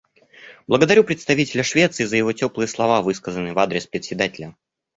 Благодарю 0.65 1.03
представителя 1.03 1.61
Швеции 1.61 2.05
за 2.05 2.17
его 2.17 2.33
теплые 2.33 2.67
слова, 2.67 3.03
высказанные 3.03 3.53
в 3.53 3.59
адрес 3.59 3.85
Председателя. 3.85 4.55